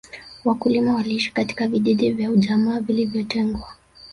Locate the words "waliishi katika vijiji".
0.95-2.11